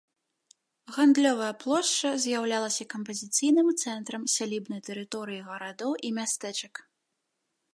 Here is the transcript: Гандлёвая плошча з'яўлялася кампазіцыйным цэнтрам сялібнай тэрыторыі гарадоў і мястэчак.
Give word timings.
Гандлёвая 0.93 1.49
плошча 1.63 2.11
з'яўлялася 2.23 2.87
кампазіцыйным 2.93 3.67
цэнтрам 3.83 4.23
сялібнай 4.37 4.81
тэрыторыі 4.89 5.45
гарадоў 5.51 5.91
і 6.09 6.13
мястэчак. 6.21 6.73